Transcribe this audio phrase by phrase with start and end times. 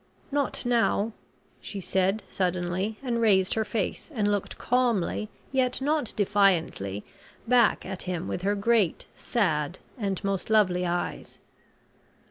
[0.31, 1.11] "Not now,"
[1.59, 7.05] she said, suddenly, and raised her face and looked calmly, yet not defiantly,
[7.47, 11.37] back at him with her great, sad, and most lovely eyes.